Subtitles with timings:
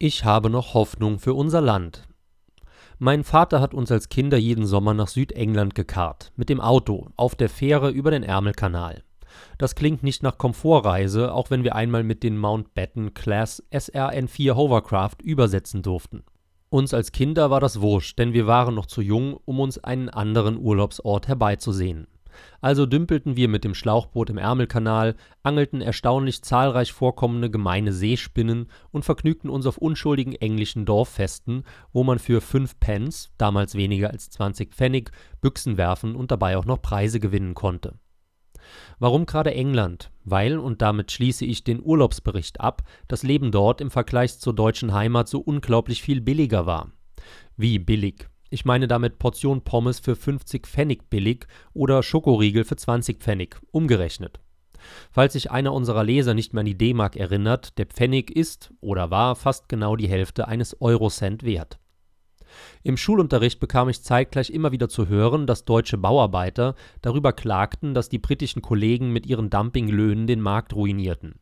[0.00, 2.06] Ich habe noch Hoffnung für unser Land.
[3.00, 7.34] Mein Vater hat uns als Kinder jeden Sommer nach Südengland gekarrt, mit dem Auto, auf
[7.34, 9.02] der Fähre über den Ärmelkanal.
[9.58, 15.16] Das klingt nicht nach Komfortreise, auch wenn wir einmal mit den Mountbatten Class SRN-4 Hovercraft
[15.20, 16.22] übersetzen durften.
[16.70, 20.08] Uns als Kinder war das wurscht, denn wir waren noch zu jung, um uns einen
[20.08, 22.06] anderen Urlaubsort herbeizusehen.
[22.60, 29.04] Also dümpelten wir mit dem Schlauchboot im Ärmelkanal, angelten erstaunlich zahlreich vorkommende gemeine Seespinnen und
[29.04, 34.74] vergnügten uns auf unschuldigen englischen Dorffesten, wo man für fünf Pence (damals weniger als 20
[34.74, 37.94] Pfennig) Büchsen werfen und dabei auch noch Preise gewinnen konnte.
[38.98, 40.10] Warum gerade England?
[40.24, 44.92] Weil, und damit schließe ich den Urlaubsbericht ab, das Leben dort im Vergleich zur deutschen
[44.92, 46.90] Heimat so unglaublich viel billiger war.
[47.56, 48.28] Wie billig?
[48.50, 54.40] Ich meine damit Portion Pommes für 50 Pfennig billig oder Schokoriegel für 20 Pfennig, umgerechnet.
[55.10, 59.10] Falls sich einer unserer Leser nicht mehr an die D-Mark erinnert, der Pfennig ist oder
[59.10, 61.78] war fast genau die Hälfte eines Eurocent wert.
[62.82, 68.08] Im Schulunterricht bekam ich zeitgleich immer wieder zu hören, dass deutsche Bauarbeiter darüber klagten, dass
[68.08, 71.34] die britischen Kollegen mit ihren Dumpinglöhnen den Markt ruinierten.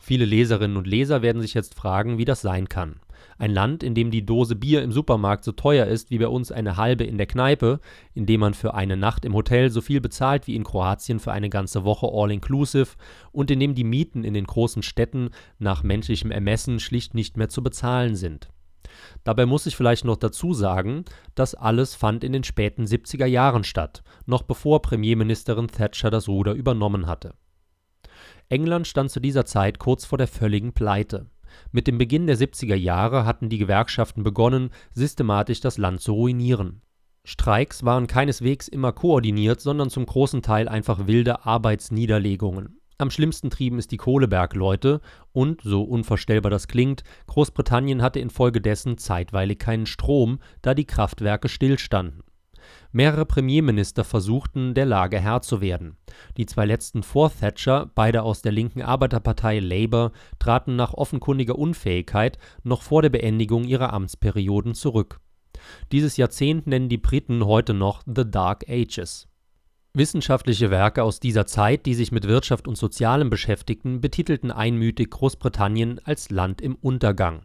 [0.00, 3.00] Viele Leserinnen und Leser werden sich jetzt fragen, wie das sein kann.
[3.40, 6.52] Ein Land, in dem die Dose Bier im Supermarkt so teuer ist wie bei uns
[6.52, 7.80] eine halbe in der Kneipe,
[8.12, 11.32] in dem man für eine Nacht im Hotel so viel bezahlt wie in Kroatien für
[11.32, 12.96] eine ganze Woche all-inclusive
[13.32, 17.48] und in dem die Mieten in den großen Städten nach menschlichem Ermessen schlicht nicht mehr
[17.48, 18.50] zu bezahlen sind.
[19.24, 23.64] Dabei muss ich vielleicht noch dazu sagen, das alles fand in den späten 70er Jahren
[23.64, 27.32] statt, noch bevor Premierministerin Thatcher das Ruder übernommen hatte.
[28.50, 31.24] England stand zu dieser Zeit kurz vor der völligen Pleite.
[31.72, 36.82] Mit dem Beginn der 70er Jahre hatten die Gewerkschaften begonnen, systematisch das Land zu ruinieren.
[37.24, 42.80] Streiks waren keineswegs immer koordiniert, sondern zum großen Teil einfach wilde Arbeitsniederlegungen.
[42.98, 45.00] Am schlimmsten trieben es die Kohlebergleute
[45.32, 52.22] und, so unvorstellbar das klingt, Großbritannien hatte infolgedessen zeitweilig keinen Strom, da die Kraftwerke stillstanden.
[52.92, 55.96] Mehrere Premierminister versuchten, der Lage Herr zu werden.
[56.36, 62.38] Die zwei letzten vor Thatcher, beide aus der linken Arbeiterpartei Labour, traten nach offenkundiger Unfähigkeit
[62.62, 65.20] noch vor der Beendigung ihrer Amtsperioden zurück.
[65.92, 69.28] Dieses Jahrzehnt nennen die Briten heute noch The Dark Ages.
[69.92, 76.00] Wissenschaftliche Werke aus dieser Zeit, die sich mit Wirtschaft und Sozialem beschäftigten, betitelten einmütig Großbritannien
[76.04, 77.42] als Land im Untergang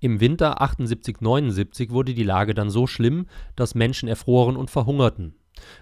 [0.00, 4.70] im Winter 78 / 79 wurde die Lage dann so schlimm, dass Menschen erfroren und
[4.70, 5.34] verhungerten.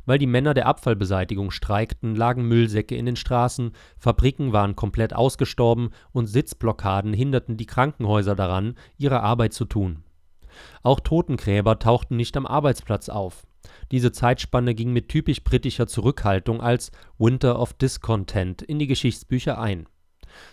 [0.06, 5.90] Weil die Männer der Abfallbeseitigung streikten, lagen Müllsäcke in den Straßen, Fabriken waren komplett ausgestorben
[6.12, 10.02] und Sitzblockaden hinderten die Krankenhäuser daran, ihre Arbeit zu tun.
[10.82, 13.46] Auch Totengräber tauchten nicht am Arbeitsplatz auf.
[13.90, 19.86] Diese Zeitspanne ging mit typisch britischer Zurückhaltung als Winter of Discontent in die Geschichtsbücher ein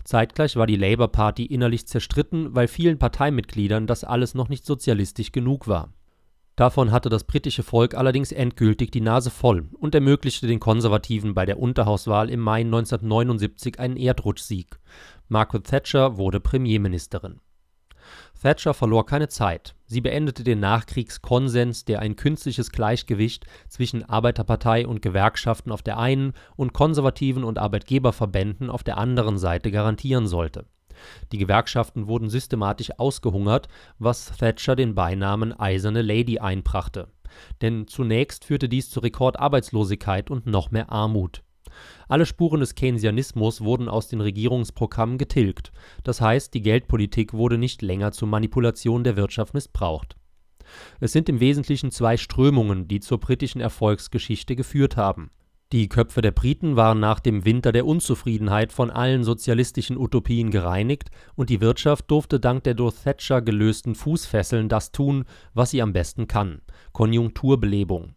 [0.03, 5.31] Zeitgleich war die Labour Party innerlich zerstritten, weil vielen Parteimitgliedern das alles noch nicht sozialistisch
[5.31, 5.94] genug war.
[6.55, 11.45] Davon hatte das britische Volk allerdings endgültig die Nase voll und ermöglichte den Konservativen bei
[11.45, 14.79] der Unterhauswahl im Mai 1979 einen Erdrutschsieg.
[15.29, 17.39] Margaret Thatcher wurde Premierministerin
[18.43, 19.73] Thatcher verlor keine Zeit.
[19.85, 26.33] Sie beendete den Nachkriegskonsens, der ein künstliches Gleichgewicht zwischen Arbeiterpartei und Gewerkschaften auf der einen
[26.57, 30.65] und konservativen und Arbeitgeberverbänden auf der anderen Seite garantieren sollte.
[31.31, 37.07] Die Gewerkschaften wurden systematisch ausgehungert, was Thatcher den Beinamen Eiserne Lady einbrachte.
[37.61, 41.43] Denn zunächst führte dies zu Rekordarbeitslosigkeit und noch mehr Armut
[42.07, 45.72] alle Spuren des Keynesianismus wurden aus den Regierungsprogrammen getilgt,
[46.03, 50.16] das heißt, die Geldpolitik wurde nicht länger zur Manipulation der Wirtschaft missbraucht.
[51.00, 55.29] Es sind im Wesentlichen zwei Strömungen, die zur britischen Erfolgsgeschichte geführt haben.
[55.73, 61.09] Die Köpfe der Briten waren nach dem Winter der Unzufriedenheit von allen sozialistischen Utopien gereinigt
[61.33, 65.25] und die Wirtschaft durfte dank der durch Thatcher gelösten Fußfesseln das tun,
[65.56, 68.13] was sie am besten kann: Konjunkturbelebung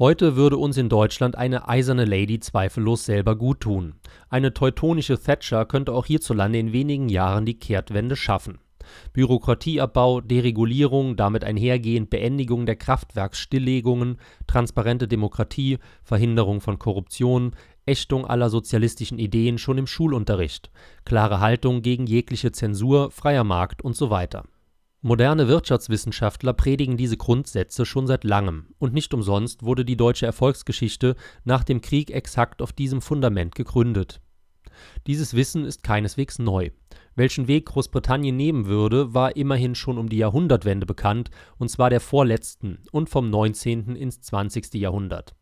[0.00, 3.96] Heute würde uns in Deutschland eine Eiserne Lady zweifellos selber guttun.
[4.30, 8.60] Eine teutonische Thatcher könnte auch hierzulande in wenigen Jahren die Kehrtwende schaffen.
[9.12, 14.16] Bürokratieabbau, Deregulierung, damit einhergehend Beendigung der Kraftwerksstilllegungen,
[14.46, 17.54] transparente Demokratie, Verhinderung von Korruption,
[17.84, 20.70] Ächtung aller sozialistischen Ideen schon im Schulunterricht,
[21.04, 24.44] klare Haltung gegen jegliche Zensur, freier Markt und so weiter
[25.02, 31.16] Moderne Wirtschaftswissenschaftler predigen diese Grundsätze schon seit langem, und nicht umsonst wurde die deutsche Erfolgsgeschichte
[31.42, 34.20] nach dem Krieg exakt auf diesem Fundament gegründet.
[35.06, 36.70] Dieses Wissen ist keineswegs neu.
[37.14, 42.00] Welchen Weg Großbritannien nehmen würde, war immerhin schon um die Jahrhundertwende bekannt, und zwar der
[42.00, 43.96] vorletzten und vom 19.
[43.96, 44.74] ins 20.
[44.74, 45.34] Jahrhundert.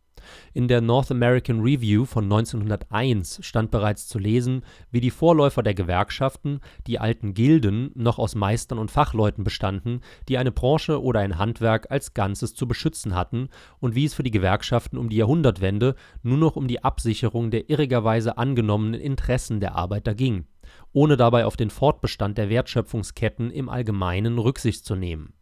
[0.52, 5.74] In der North American Review von 1901 stand bereits zu lesen, wie die Vorläufer der
[5.74, 11.38] Gewerkschaften, die alten Gilden, noch aus Meistern und Fachleuten bestanden, die eine Branche oder ein
[11.38, 13.48] Handwerk als Ganzes zu beschützen hatten,
[13.80, 17.70] und wie es für die Gewerkschaften um die Jahrhundertwende nur noch um die Absicherung der
[17.70, 20.46] irrigerweise angenommenen Interessen der Arbeiter ging,
[20.92, 25.32] ohne dabei auf den Fortbestand der Wertschöpfungsketten im Allgemeinen Rücksicht zu nehmen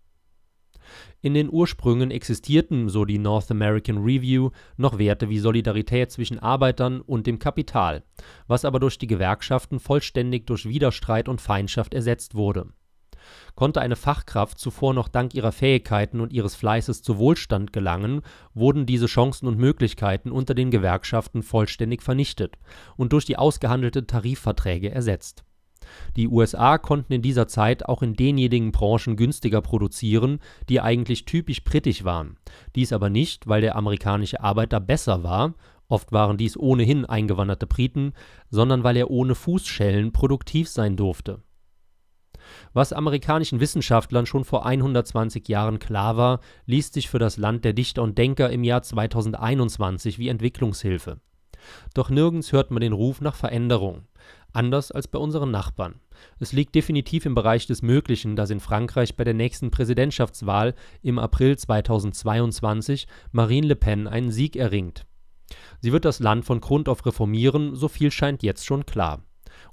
[1.26, 7.00] in den Ursprüngen existierten, so die North American Review, noch Werte wie Solidarität zwischen Arbeitern
[7.00, 8.04] und dem Kapital,
[8.46, 12.68] was aber durch die Gewerkschaften vollständig durch Widerstreit und Feindschaft ersetzt wurde.
[13.56, 18.20] Konnte eine Fachkraft zuvor noch dank ihrer Fähigkeiten und ihres Fleißes zu Wohlstand gelangen,
[18.54, 22.56] wurden diese Chancen und Möglichkeiten unter den Gewerkschaften vollständig vernichtet
[22.96, 25.45] und durch die ausgehandelte Tarifverträge ersetzt
[26.16, 31.64] die USA konnten in dieser Zeit auch in denjenigen Branchen günstiger produzieren, die eigentlich typisch
[31.64, 32.36] britisch waren,
[32.74, 35.54] dies aber nicht, weil der amerikanische Arbeiter besser war
[35.88, 38.12] (oft waren dies ohnehin eingewanderte Briten),
[38.50, 41.42] sondern weil er ohne Fußschellen produktiv sein durfte.
[42.72, 47.72] Was amerikanischen Wissenschaftlern schon vor 120 Jahren klar war, liest sich für das Land der
[47.72, 51.20] Dichter und Denker im Jahr 2021 wie Entwicklungshilfe.
[51.94, 54.06] Doch nirgends hört man den Ruf nach Veränderung
[54.56, 56.00] anders als bei unseren Nachbarn.
[56.40, 61.18] Es liegt definitiv im Bereich des Möglichen, dass in Frankreich bei der nächsten Präsidentschaftswahl im
[61.18, 65.06] April 2022 Marine Le Pen einen Sieg erringt.
[65.80, 69.22] Sie wird das Land von Grund auf reformieren, so viel scheint jetzt schon klar.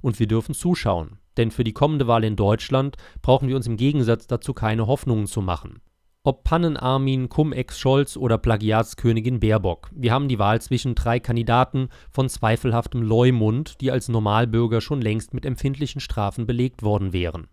[0.00, 3.76] Und wir dürfen zuschauen, denn für die kommende Wahl in Deutschland brauchen wir uns im
[3.76, 5.80] Gegensatz dazu keine Hoffnungen zu machen.
[6.26, 13.02] Ob Pannen-Armin, Cum-Ex-Scholz oder Plagiatskönigin Baerbock, wir haben die Wahl zwischen drei Kandidaten von zweifelhaftem
[13.02, 17.48] Leumund, die als Normalbürger schon längst mit empfindlichen Strafen belegt worden wären.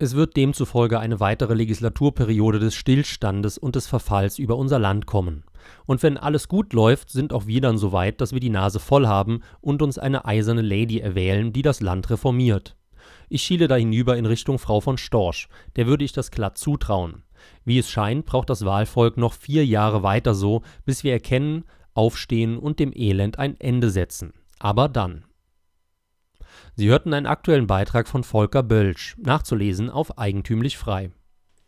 [0.00, 5.44] Es wird demzufolge eine weitere Legislaturperiode des Stillstandes und des Verfalls über unser Land kommen.
[5.86, 8.80] Und wenn alles gut läuft, sind auch wir dann so weit, dass wir die Nase
[8.80, 12.76] voll haben und uns eine eiserne Lady erwählen, die das Land reformiert.
[13.28, 15.46] Ich schiele da hinüber in Richtung Frau von Storch,
[15.76, 17.22] der würde ich das glatt zutrauen.
[17.64, 21.64] Wie es scheint, braucht das Wahlvolk noch vier Jahre weiter so, bis wir erkennen,
[21.94, 24.32] aufstehen und dem Elend ein Ende setzen.
[24.58, 25.24] Aber dann.
[26.74, 31.10] Sie hörten einen aktuellen Beitrag von Volker Bölsch, nachzulesen auf Eigentümlich Frei